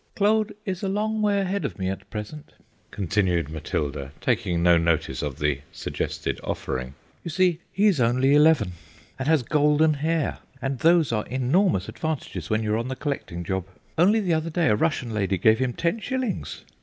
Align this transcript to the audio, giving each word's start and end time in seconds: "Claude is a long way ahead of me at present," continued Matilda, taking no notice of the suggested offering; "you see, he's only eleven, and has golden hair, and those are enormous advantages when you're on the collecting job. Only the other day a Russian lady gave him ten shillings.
"Claude 0.15 0.53
is 0.65 0.81
a 0.81 0.89
long 0.89 1.21
way 1.21 1.39
ahead 1.39 1.63
of 1.63 1.77
me 1.77 1.87
at 1.87 2.09
present," 2.09 2.53
continued 2.89 3.49
Matilda, 3.49 4.11
taking 4.19 4.63
no 4.63 4.75
notice 4.75 5.21
of 5.21 5.37
the 5.37 5.59
suggested 5.71 6.39
offering; 6.43 6.95
"you 7.23 7.29
see, 7.29 7.59
he's 7.71 8.01
only 8.01 8.33
eleven, 8.33 8.71
and 9.19 9.27
has 9.27 9.43
golden 9.43 9.93
hair, 9.93 10.39
and 10.59 10.79
those 10.79 11.11
are 11.11 11.27
enormous 11.27 11.87
advantages 11.87 12.49
when 12.49 12.63
you're 12.63 12.77
on 12.79 12.87
the 12.87 12.95
collecting 12.95 13.43
job. 13.43 13.67
Only 13.95 14.19
the 14.19 14.33
other 14.33 14.49
day 14.49 14.69
a 14.69 14.75
Russian 14.75 15.13
lady 15.13 15.37
gave 15.37 15.59
him 15.59 15.71
ten 15.73 15.99
shillings. 15.99 16.63